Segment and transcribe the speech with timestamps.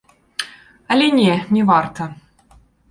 [0.95, 2.03] Але не, не варта.